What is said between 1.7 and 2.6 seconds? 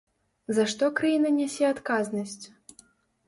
адказнасць?